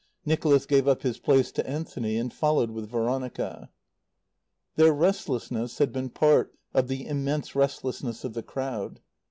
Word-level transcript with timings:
Nicholas 0.25 0.65
gave 0.65 0.87
up 0.87 1.03
his 1.03 1.19
place 1.19 1.51
to 1.51 1.69
Anthony 1.69 2.17
and 2.17 2.33
followed 2.33 2.71
with 2.71 2.89
Veronica. 2.89 3.69
Their 4.75 4.93
restlessness 4.93 5.77
had 5.77 5.93
been 5.93 6.05
a 6.07 6.09
part 6.09 6.55
of 6.73 6.87
the 6.87 7.05
immense 7.05 7.55
restlessness 7.55 8.23
of 8.23 8.33
the 8.33 8.41
crowd. 8.41 8.99